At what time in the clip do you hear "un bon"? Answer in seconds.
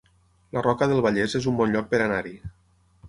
1.53-1.77